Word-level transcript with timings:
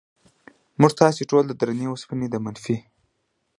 موږ 0.79 0.91
تاسې 1.01 1.21
ټول 1.29 1.43
د 1.47 1.51
درنې 1.61 1.85
وسپنې 1.89 2.27
د 2.29 2.35
منفي 2.45 2.77